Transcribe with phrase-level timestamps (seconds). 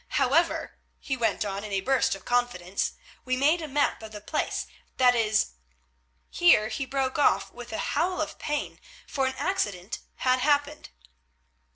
[0.17, 4.19] However," he went on in a burst of confidence, "we made a map of the
[4.19, 4.65] place,
[4.97, 5.51] that is—"
[6.31, 10.89] Here he broke off with a howl of pain, for an accident had happened.